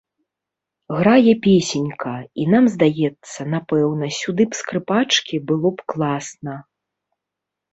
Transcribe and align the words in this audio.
Грае 0.99 1.33
песенька, 1.47 2.13
і 2.43 2.47
нам 2.53 2.65
здаецца, 2.75 3.39
напэўна, 3.55 4.05
сюды 4.21 4.43
скрыпачкі 4.61 5.35
было 5.53 5.69
б 5.83 5.89
класна. 5.95 6.55